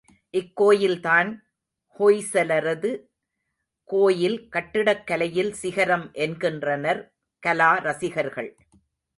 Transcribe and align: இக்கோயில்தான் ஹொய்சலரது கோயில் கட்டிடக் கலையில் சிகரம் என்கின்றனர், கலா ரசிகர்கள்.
இக்கோயில்தான் 0.33 1.29
ஹொய்சலரது 1.99 2.91
கோயில் 3.83 4.49
கட்டிடக் 4.49 5.07
கலையில் 5.07 5.53
சிகரம் 5.53 6.11
என்கின்றனர், 6.13 7.13
கலா 7.39 7.77
ரசிகர்கள். 7.77 8.57